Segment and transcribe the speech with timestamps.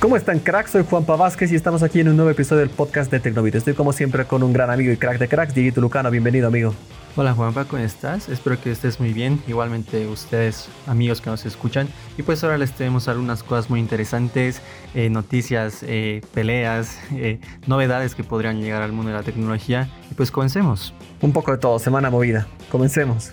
[0.00, 0.70] ¿Cómo están, cracks?
[0.70, 3.56] Soy Juan Vázquez y estamos aquí en un nuevo episodio del podcast de Tecnovit.
[3.56, 6.08] Estoy como siempre con un gran amigo y crack de cracks, Dieguito Lucano.
[6.08, 6.72] Bienvenido, amigo.
[7.16, 8.28] Hola Juanpa, ¿cómo estás?
[8.28, 9.42] Espero que estés muy bien.
[9.48, 11.88] Igualmente ustedes, amigos que nos escuchan.
[12.16, 14.62] Y pues ahora les tenemos algunas cosas muy interesantes,
[14.94, 19.90] eh, noticias, eh, peleas, eh, novedades que podrían llegar al mundo de la tecnología.
[20.12, 20.94] Y pues comencemos.
[21.22, 22.46] Un poco de todo, semana movida.
[22.70, 23.32] Comencemos.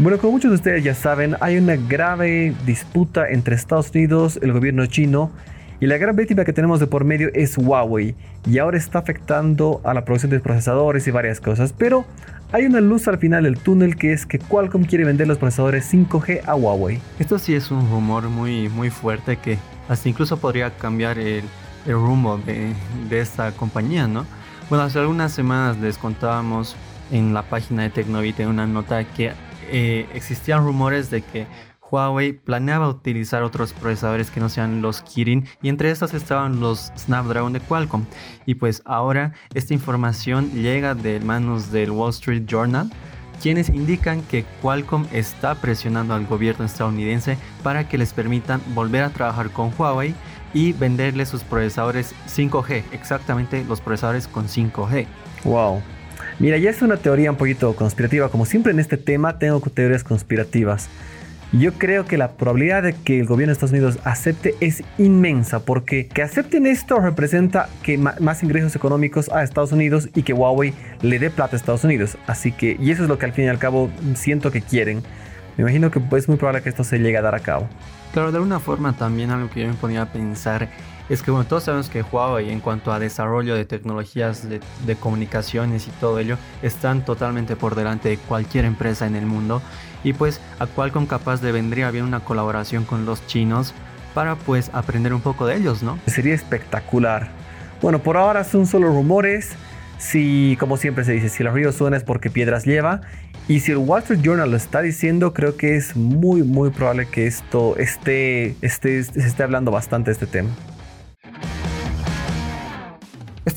[0.00, 4.54] Bueno, como muchos de ustedes ya saben, hay una grave disputa entre Estados Unidos, el
[4.54, 5.30] gobierno chino,
[5.78, 8.14] y la gran víctima que tenemos de por medio es Huawei,
[8.46, 12.06] y ahora está afectando a la producción de procesadores y varias cosas, pero
[12.50, 15.92] hay una luz al final del túnel que es que Qualcomm quiere vender los procesadores
[15.92, 16.98] 5G a Huawei.
[17.18, 21.44] Esto sí es un rumor muy, muy fuerte que hasta incluso podría cambiar el,
[21.86, 22.72] rumbo de,
[23.10, 24.24] de esta compañía, ¿no?
[24.70, 26.74] Bueno, hace algunas semanas les contábamos
[27.12, 29.32] en la página de Tecnovite una nota que
[29.70, 31.46] eh, existían rumores de que
[31.90, 36.92] Huawei planeaba utilizar otros procesadores que no sean los Kirin y entre estos estaban los
[36.96, 38.04] Snapdragon de Qualcomm.
[38.46, 42.90] Y pues ahora esta información llega de manos del Wall Street Journal
[43.40, 49.10] quienes indican que Qualcomm está presionando al gobierno estadounidense para que les permitan volver a
[49.10, 50.14] trabajar con Huawei
[50.52, 55.06] y venderle sus procesadores 5G, exactamente los procesadores con 5G.
[55.44, 55.80] Wow.
[56.38, 58.28] Mira, ya es una teoría un poquito conspirativa.
[58.28, 60.88] Como siempre en este tema tengo teorías conspirativas.
[61.52, 65.58] Yo creo que la probabilidad de que el gobierno de Estados Unidos acepte es inmensa
[65.58, 70.74] porque que acepten esto representa que más ingresos económicos a Estados Unidos y que Huawei
[71.02, 72.16] le dé plata a Estados Unidos.
[72.28, 75.02] Así que, y eso es lo que al fin y al cabo siento que quieren.
[75.56, 77.68] Me imagino que es muy probable que esto se llegue a dar a cabo.
[78.12, 80.68] Claro, de alguna forma también algo que yo me ponía a pensar
[81.10, 84.60] es que bueno, todos sabemos que Huawei en cuanto a desarrollo de tecnologías de,
[84.96, 89.60] comunicaciones y todo ello están totalmente por delante de cualquier empresa en el mundo
[90.04, 93.74] y pues a Qualcomm capaz de vendría bien una colaboración con los chinos
[94.14, 95.98] para pues aprender un poco de ellos, ¿no?
[96.06, 97.28] Sería espectacular.
[97.82, 99.50] Bueno, por ahora son solo rumores.
[99.98, 103.02] Si, como siempre se dice, si el río suena es porque piedras lleva.
[103.48, 107.06] Y si el Wall Street Journal lo está diciendo, creo que es muy, muy probable
[107.06, 110.50] que esto esté, esté, se esté hablando bastante de este tema.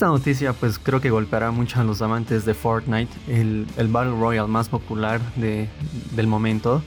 [0.04, 4.50] Esta noticia pues creo que golpeará mucho a los amantes de Fortnite, el, Battle Royale
[4.50, 6.84] más popular del momento.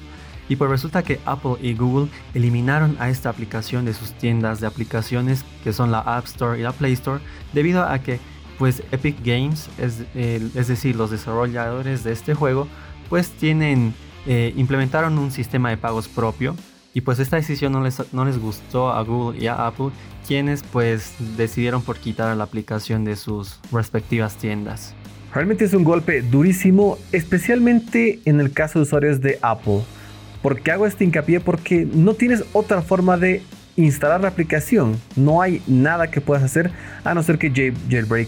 [0.51, 4.67] Y pues resulta que Apple y Google eliminaron a esta aplicación de sus tiendas de
[4.67, 7.23] aplicaciones que son la App Store y la Play Store
[7.55, 8.21] debido a que
[8.59, 12.69] pues Epic Games, es, es decir, los desarrolladores de este juego,
[13.09, 13.95] pues tienen,
[14.27, 16.55] eh, implementaron un sistema de pagos propio
[16.97, 19.89] y pues esta decisión no les, no les gustó a Google y a Apple,
[20.27, 24.95] quienes pues decidieron por quitar la aplicación de sus respectivas tiendas.
[25.35, 29.83] Realmente es un golpe durísimo, especialmente en el caso de usuarios de Apple.
[30.41, 31.41] porque hago este hincapié?
[31.41, 33.43] Porque no tienes otra forma de
[33.77, 34.97] instalar la aplicación.
[35.17, 36.71] No hay nada que puedas hacer
[37.05, 37.51] a no ser que
[37.89, 38.27] jailbreak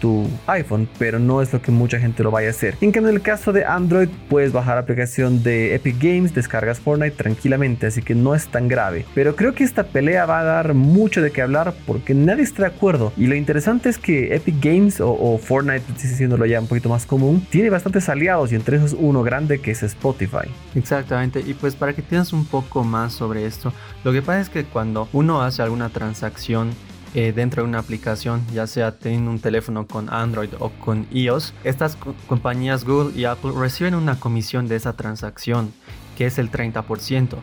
[0.00, 2.76] tu iPhone, pero no es lo que mucha gente lo vaya a hacer.
[2.80, 6.80] En cambio, en el caso de Android, puedes bajar la aplicación de Epic Games, descargas
[6.80, 9.04] Fortnite tranquilamente, así que no es tan grave.
[9.14, 12.62] Pero creo que esta pelea va a dar mucho de qué hablar porque nadie está
[12.62, 13.12] de acuerdo.
[13.16, 17.46] Y lo interesante es que Epic Games o, Fortnite, diciéndolo ya un poquito más común,
[17.50, 20.48] tiene bastantes aliados y entre esos uno grande que es Spotify.
[20.74, 23.72] Exactamente, y pues para que tengas un poco más sobre esto,
[24.04, 26.72] lo que pasa es que cuando uno hace alguna transacción
[27.14, 31.54] eh, dentro de una aplicación, ya sea teniendo un teléfono con Android o con iOS,
[31.62, 31.96] estas
[32.26, 35.72] compañías Google y Apple reciben una comisión de esa transacción,
[36.18, 37.36] que es el 30%.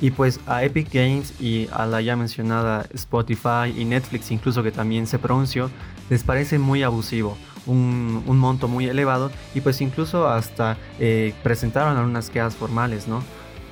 [0.00, 4.72] Y pues a Epic Games y a la ya mencionada Spotify y Netflix incluso que
[4.72, 5.70] también se pronunció,
[6.08, 12.30] les parece muy abusivo, un, monto muy elevado y pues incluso hasta eh, presentaron algunas
[12.30, 13.22] quejas formales, ¿no?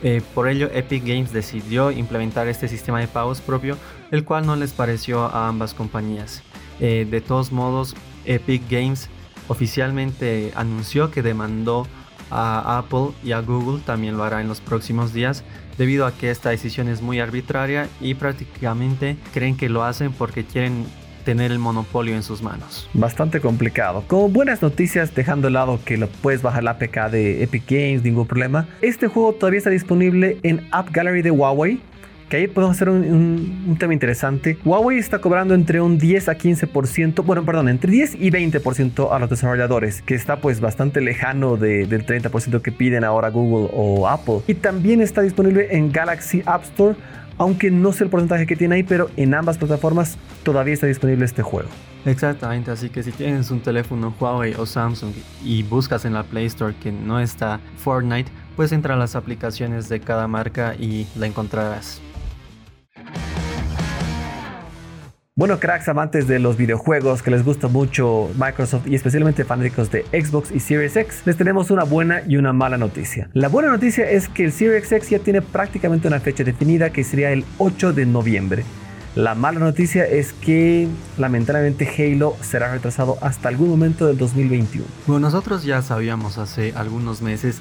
[0.03, 3.77] Eh, por ello, Epic Games decidió implementar este sistema de pagos propio,
[4.11, 6.43] el cual no les pareció a ambas compañías.
[6.81, 9.09] Eh, de todos modos, Epic Games
[9.49, 11.87] oficialmente anunció que demandó
[12.31, 15.45] a Apple y a Google, también lo hará en los próximos días,
[15.79, 20.45] debido a que esta decisión es muy arbitraria y prácticamente creen que lo hacen porque
[20.45, 20.87] quieren
[21.27, 22.89] tener el monopolio en sus manos.
[22.95, 24.05] Bastante complicado.
[24.07, 28.05] Como buenas noticias, dejando de lado que lo puedes bajar la APK de Epic Games,
[28.05, 28.69] ningún problema.
[28.81, 31.81] Este juego todavía está disponible en App Gallery de Huawei.
[32.29, 34.57] Que ahí podemos hacer un, tema interesante.
[34.65, 39.19] Huawei está cobrando entre un 10 a 15%, bueno, perdón, entre 10 y 20% a
[39.21, 44.41] los desarrolladores, que está pues bastante lejano del 30% que piden ahora Google o Apple.
[44.49, 46.97] Y también está disponible en Galaxy App Store
[47.39, 51.25] aunque no sé el porcentaje que tiene ahí, pero en ambas plataformas todavía está disponible
[51.25, 51.69] este juego.
[52.05, 55.13] Exactamente, así que si tienes un teléfono Huawei o Samsung
[55.45, 59.89] y buscas en la Play Store que no está Fortnite, pues entra a las aplicaciones
[59.89, 62.01] de cada marca y la encontrarás.
[65.39, 70.05] Bueno, cracks amantes de los videojuegos que les gusta mucho Microsoft y especialmente fanáticos de
[70.05, 73.29] Xbox y Series X, les tenemos una buena y una mala noticia.
[73.35, 77.05] La buena noticia es que el Series X ya tiene prácticamente una fecha definida que
[77.05, 78.65] sería el 8 de noviembre.
[79.15, 80.89] La mala noticia es que
[81.19, 84.87] lamentablemente Halo será retrasado hasta algún momento del 2021.
[85.07, 87.61] Bueno, nosotros ya sabíamos hace algunos meses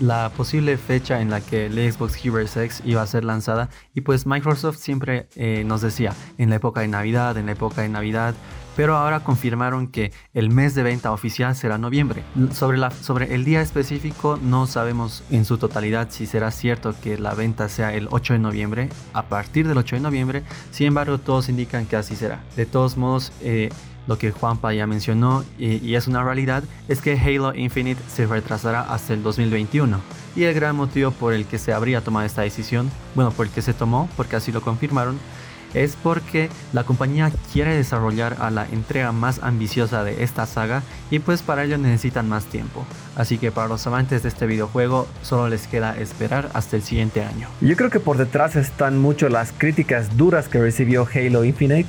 [0.00, 4.02] la posible fecha en la que el Xbox Series X iba a ser lanzada y
[4.02, 7.88] pues Microsoft siempre eh, nos decía en la época de Navidad, en la época de
[7.88, 8.34] Navidad,
[8.76, 12.22] pero ahora confirmaron que el mes de venta oficial será noviembre.
[12.52, 17.34] Sobre, sobre el día específico no sabemos en su totalidad si será cierto que la
[17.34, 21.48] venta sea el 8 de noviembre, a partir del 8 de noviembre, sin embargo todos
[21.48, 22.44] indican que así será.
[22.54, 23.70] De todos modos, eh,
[24.06, 28.80] lo que Juanpa ya mencionó y, es una realidad es que Halo Infinite se retrasará
[28.82, 30.00] hasta el 2021.
[30.34, 33.52] Y el gran motivo por el que se habría tomado esta decisión, bueno, por el
[33.52, 35.18] que se tomó, porque así lo confirmaron,
[35.74, 41.18] es porque la compañía quiere desarrollar a la entrega más ambiciosa de esta saga y
[41.18, 42.84] pues para ello necesitan más tiempo.
[43.14, 47.22] Así que para los amantes de este videojuego solo les queda esperar hasta el siguiente
[47.22, 47.48] año.
[47.60, 51.88] Yo creo que por detrás están mucho las críticas duras que recibió Halo Infinite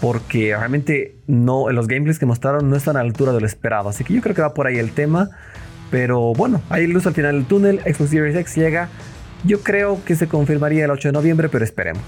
[0.00, 3.88] porque realmente no, los gameplays que mostraron no están a la altura de lo esperado.
[3.88, 5.30] Así que yo creo que va por ahí el tema.
[5.90, 7.80] Pero bueno, hay luz al final del túnel.
[7.80, 8.88] Xbox Series X llega.
[9.44, 12.02] Yo creo que se confirmaría el 8 de noviembre, pero esperemos.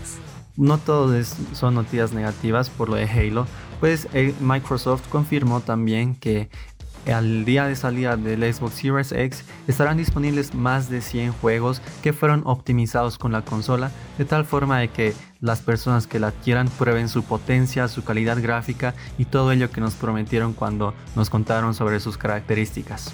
[0.56, 3.46] No todos son noticias negativas por lo de Halo,
[3.80, 6.50] pues eh, Microsoft confirmó también que
[7.06, 12.12] al día de salida del Xbox Series X estarán disponibles más de 100 juegos que
[12.12, 16.68] fueron optimizados con la consola de tal forma de que las personas que la adquieran
[16.68, 21.74] prueben su potencia, su calidad gráfica y todo ello que nos prometieron cuando nos contaron
[21.74, 23.12] sobre sus características.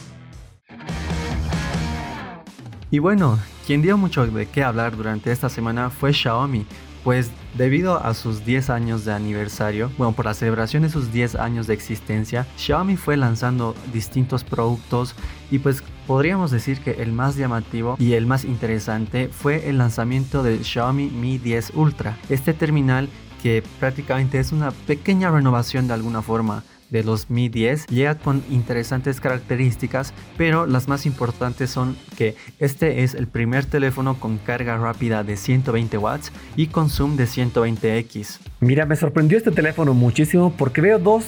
[2.91, 6.67] Y bueno, quien dio mucho de qué hablar durante esta semana fue Xiaomi,
[7.05, 11.37] pues debido a sus 10 años de aniversario, bueno, por la celebración de sus 10
[11.37, 15.15] años de existencia, Xiaomi fue lanzando distintos productos
[15.51, 20.43] y pues podríamos decir que el más llamativo y el más interesante fue el lanzamiento
[20.43, 22.17] del Xiaomi Mi 10 Ultra.
[22.29, 23.09] Este terminal
[23.43, 28.43] que prácticamente es una pequeña renovación de alguna forma de los Mi 10 llega con
[28.51, 34.77] interesantes características, pero las más importantes son que este es el primer teléfono con carga
[34.77, 38.39] rápida de 120 watts y con zoom de 120x.
[38.61, 41.25] Mira, me sorprendió este teléfono muchísimo porque veo dos,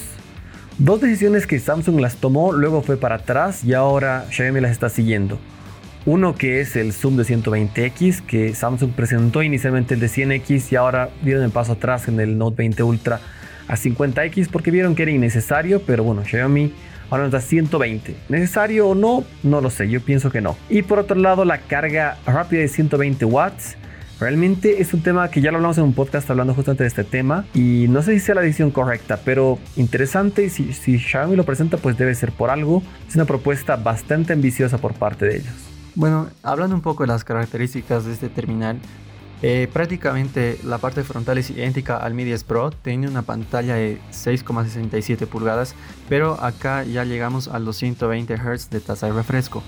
[0.78, 4.88] dos decisiones que Samsung las tomó, luego fue para atrás y ahora Xiaomi las está
[4.88, 5.38] siguiendo.
[6.06, 10.76] Uno que es el zoom de 120x que Samsung presentó inicialmente el de 100x y
[10.76, 13.20] ahora dieron el paso atrás en el Note 20 Ultra
[13.68, 16.72] a 50X porque vieron que era innecesario, pero bueno, Xiaomi
[17.10, 18.16] ahora nos da 120.
[18.28, 19.24] ¿Necesario o no?
[19.42, 20.56] No lo sé, yo pienso que no.
[20.68, 23.76] Y por otro lado, la carga rápida de 120 watts.
[24.20, 27.04] Realmente es un tema que ya lo hablamos en un podcast hablando justamente de este
[27.04, 31.36] tema y no sé si sea la decisión correcta, pero interesante y si, si Xiaomi
[31.36, 32.82] lo presenta pues debe ser por algo.
[33.08, 35.54] Es una propuesta bastante ambiciosa por parte de ellos.
[35.94, 38.78] Bueno, hablando un poco de las características de este terminal,
[39.42, 43.98] eh, prácticamente la parte frontal es idéntica al Mi 10 Pro, tiene una pantalla de
[44.12, 45.74] 6,67 pulgadas,
[46.08, 49.62] pero acá ya llegamos a los 120 Hz de tasa de refresco.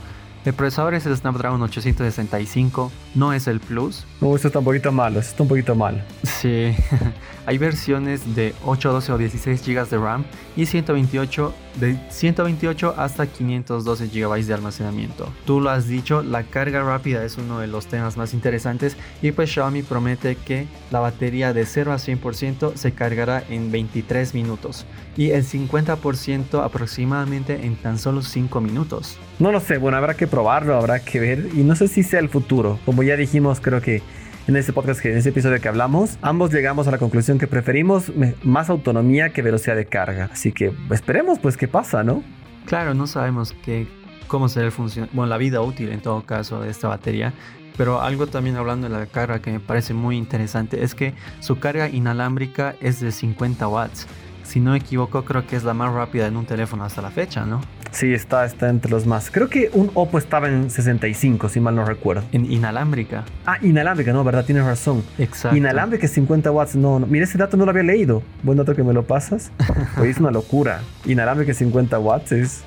[0.45, 4.05] El procesador es el Snapdragon 865, no es el Plus.
[4.21, 5.99] No, esto está un poquito malo, esto está un poquito malo.
[6.25, 6.75] Sí,
[7.47, 10.25] hay versiones de 8, 12 o 16 GB de RAM
[10.57, 15.29] y 128, de 128 hasta 512 GB de almacenamiento.
[15.47, 19.33] Tú lo has dicho, la carga rápida es uno de los temas más interesantes y
[19.33, 24.87] pues Xiaomi promete que la batería de 0 a 100% se cargará en 23 minutos
[25.17, 29.17] y el 50% aproximadamente en tan solo 5 minutos.
[29.39, 32.21] No lo sé, bueno, habrá que probarlo, habrá que ver y no sé si sea
[32.21, 32.79] el futuro.
[32.85, 34.03] Como ya dijimos, creo que
[34.47, 38.13] en este podcast, en este episodio que hablamos, ambos llegamos a la conclusión que preferimos
[38.43, 40.29] más autonomía que velocidad de carga.
[40.33, 42.23] Así que esperemos pues qué pasa, ¿no?
[42.67, 43.87] Claro, no sabemos qué,
[44.27, 44.73] cómo será el
[45.13, 47.33] bueno, la vida útil en todo caso de esta batería.
[47.77, 51.59] Pero algo también hablando de la carga que me parece muy interesante es que su
[51.59, 54.07] carga inalámbrica es de 50 watts
[54.45, 57.11] si no me equivoco, creo que es la más rápida en un teléfono hasta la
[57.11, 57.61] fecha, ¿no?
[57.93, 59.31] Sí, está, está entre los más.
[59.31, 62.25] Creo que un Oppo estaba en 65, si mal no recuerdo.
[62.33, 63.25] En inalámbrica.
[63.47, 64.45] Ah, inalámbrica, no, ¿verdad?
[64.47, 65.05] Tienes razón.
[65.19, 65.57] Exacto.
[65.57, 67.07] Inalámbrica 50 watts, no, no.
[67.07, 68.23] Mira, ese dato no lo había leído.
[68.43, 69.53] Buen dato que me lo pasas.
[69.97, 70.81] Pues es una locura.
[71.05, 72.65] Inalámbrica 50 watts es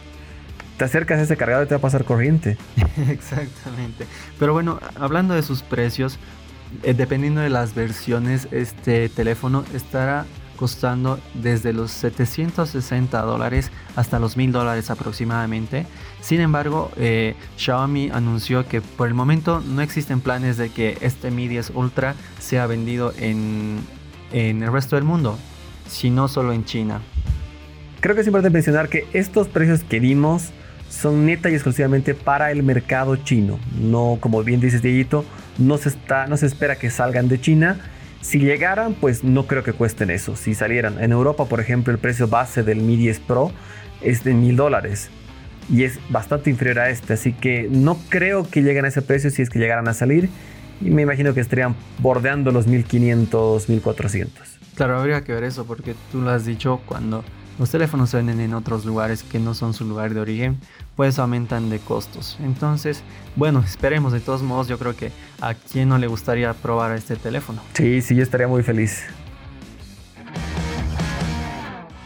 [0.77, 2.57] te acercas a ese cargador y te va a pasar corriente.
[3.09, 4.05] Exactamente.
[4.37, 6.19] Pero bueno, hablando de sus precios,
[6.83, 10.25] eh, dependiendo de las versiones, este teléfono estará
[10.55, 15.85] costando desde los 760 dólares hasta los 1000 dólares aproximadamente.
[16.21, 21.29] Sin embargo, eh, Xiaomi anunció que por el momento no existen planes de que este
[21.31, 23.79] Mi 10 Ultra sea vendido en,
[24.31, 25.37] el resto del mundo.
[25.87, 26.99] sino solo en China.
[27.99, 30.49] Creo que es importante mencionar que estos precios que dimos
[30.89, 33.59] son neta y exclusivamente para el mercado chino.
[33.79, 35.25] No, como bien dices, Dieguito,
[35.57, 37.79] no se, está, no se espera que salgan de China.
[38.25, 40.35] Si llegaran, pues no creo que cuesten eso.
[40.35, 43.51] Si salieran en Europa, por ejemplo, el precio base del Mi 10 Pro
[44.01, 45.11] es de mil dólares
[45.71, 47.13] y es bastante inferior a este.
[47.13, 50.27] Así que no creo que lleguen a ese precio si es que llegaran a salir.
[50.81, 54.59] Y me imagino que estarían bordeando los 1500, 1400.
[54.73, 57.23] Claro, habría que ver eso porque tú lo has dicho cuando
[57.57, 60.57] los teléfonos se venden en otros lugares que no son su lugar de origen,
[60.95, 62.37] pues aumentan de costos.
[62.41, 63.01] Entonces,
[63.35, 64.13] bueno, esperemos.
[64.13, 67.61] De todos modos, yo creo que a quien no le gustaría probar este teléfono.
[67.73, 69.03] Sí, sí, yo estaría muy feliz.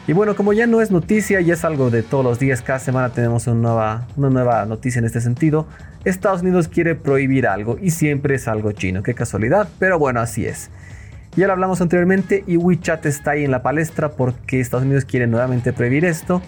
[0.07, 2.79] Y bueno, como ya no es noticia y es algo de todos los días, cada
[2.79, 5.67] semana tenemos una nueva, una nueva noticia en este sentido.
[6.03, 9.03] Estados Unidos quiere prohibir algo y siempre es algo chino.
[9.03, 10.71] Qué casualidad, pero bueno, así es.
[11.35, 15.27] Ya lo hablamos anteriormente y WeChat está ahí en la palestra porque Estados Unidos quiere
[15.27, 16.41] nuevamente prohibir esto.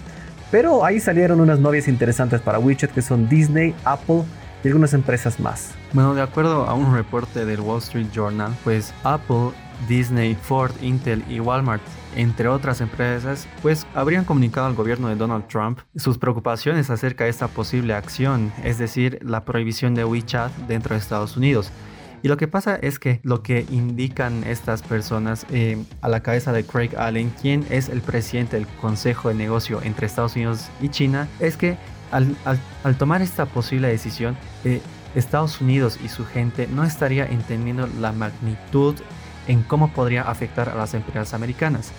[0.50, 4.24] Pero ahí salieron unas novias interesantes para WeChat que son Disney, Apple
[4.64, 5.72] y algunas empresas más.
[5.94, 9.52] Bueno, de acuerdo a un reporte del Wall Street Journal, pues Apple,
[9.88, 11.82] Disney, Ford, Intel y Walmart
[12.16, 17.30] entre otras empresas, pues habrían comunicado al gobierno de Donald Trump sus preocupaciones acerca de
[17.30, 21.72] esta posible acción, es decir, la prohibición de WeChat dentro de Estados Unidos.
[22.24, 26.54] Y lo que pasa es que lo que indican estas personas eh, a la cabeza
[26.54, 30.90] de Craig Allen, quien es el presidente del Consejo de Negocio entre Estados Unidos y
[30.90, 31.78] China, es que
[32.12, 32.36] al,
[32.98, 34.82] tomar esta posible decisión, eh,
[35.16, 38.96] Estados Unidos y su gente no estaría entendiendo la magnitud
[39.48, 41.92] en cómo podría afectar a las empresas americanas.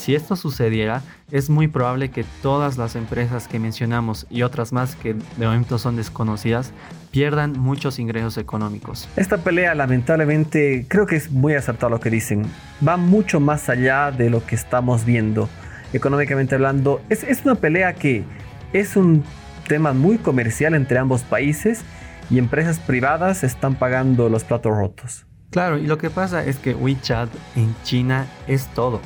[0.00, 4.96] Si esto sucediera, es muy probable que todas las empresas que mencionamos y otras más
[4.96, 6.72] que de momento son desconocidas
[7.10, 9.10] pierdan muchos ingresos económicos.
[9.16, 12.46] Esta pelea lamentablemente creo que es muy acertado lo que dicen.
[12.86, 15.50] Va mucho más allá de lo que estamos viendo.
[15.92, 18.24] Económicamente hablando, es, es una pelea que
[18.72, 19.22] es un
[19.68, 21.82] tema muy comercial entre ambos países
[22.30, 25.26] y empresas privadas están pagando los platos rotos.
[25.50, 29.02] Claro, y lo que pasa es que WeChat en China es todo.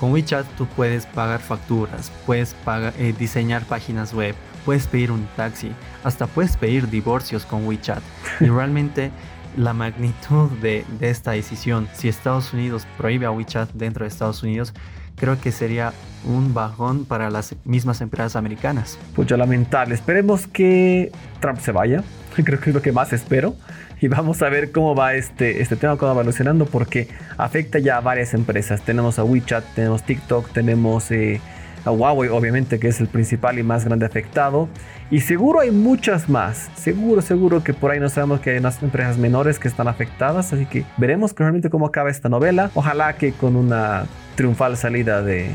[0.00, 2.56] Con WeChat tú puedes pagar facturas, puedes
[2.98, 8.02] eh, diseñar páginas web, puedes pedir un taxi, hasta puedes pedir divorcios con WeChat.
[8.40, 9.10] Y realmente
[9.58, 14.42] la magnitud de, de esta decisión, si Estados Unidos prohíbe a WeChat dentro de Estados
[14.42, 14.72] Unidos,
[15.16, 15.92] creo que sería
[16.24, 18.98] un bajón para las mismas empresas americanas.
[19.14, 19.94] Pucha, lamentable.
[19.94, 22.02] Esperemos que Trump se vaya.
[22.44, 23.54] Creo que es lo que más espero
[24.00, 27.98] y vamos a ver cómo va este, este tema, cómo va evolucionando, porque afecta ya
[27.98, 28.80] a varias empresas.
[28.82, 31.40] Tenemos a WeChat, tenemos TikTok, tenemos eh,
[31.84, 34.68] a Huawei, obviamente, que es el principal y más grande afectado.
[35.10, 36.70] Y seguro hay muchas más.
[36.76, 40.52] Seguro, seguro que por ahí no sabemos que hay unas empresas menores que están afectadas.
[40.54, 42.70] Así que veremos realmente cómo acaba esta novela.
[42.74, 45.50] Ojalá que con una triunfal salida de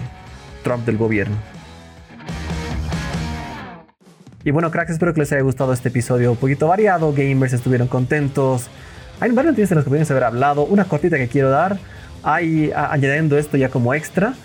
[0.64, 1.55] Trump del gobierno.
[4.46, 7.12] Y bueno, cracks, espero que les haya gustado este episodio un poquito variado.
[7.12, 8.68] Gamers estuvieron contentos.
[9.20, 10.66] Hay varias noticias de las que podríamos haber hablado.
[10.66, 11.80] Una cortita que quiero dar.
[12.22, 14.36] Hay, añadiendo esto ya como extra.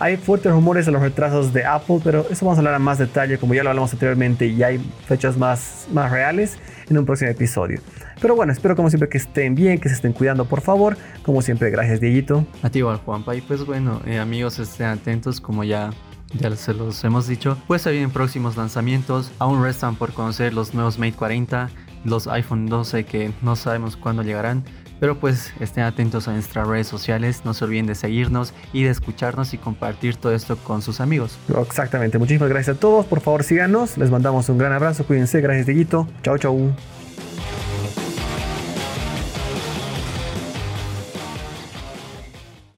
[0.00, 2.98] Hay fuertes rumores de los retrasos de Apple, pero eso vamos a hablar en más
[2.98, 6.58] detalle, como ya lo hablamos anteriormente, y hay fechas más, más reales
[6.90, 7.78] en un próximo episodio.
[8.20, 10.96] Pero bueno, espero como siempre que estén bien, que se estén cuidando, por favor.
[11.22, 12.44] Como siempre, gracias, Dieguito.
[12.64, 13.36] A ti igual, Juanpa.
[13.36, 15.90] Y pues bueno, eh, amigos, estén atentos, como ya
[16.38, 19.30] ya se los hemos dicho, pues se vienen próximos lanzamientos.
[19.38, 21.70] Aún restan por conocer los nuevos Mate 40,
[22.04, 24.64] los iPhone 12 que no sabemos cuándo llegarán.
[25.00, 28.90] Pero pues estén atentos a nuestras redes sociales, no se olviden de seguirnos y de
[28.90, 31.36] escucharnos y compartir todo esto con sus amigos.
[31.60, 35.66] Exactamente, muchísimas gracias a todos, por favor síganos, les mandamos un gran abrazo, cuídense, gracias
[35.66, 37.03] Dieguito, chao chao.